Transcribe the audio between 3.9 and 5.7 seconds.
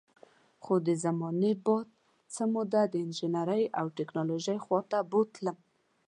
ټیکنالوژۍ خوا ته بوتلم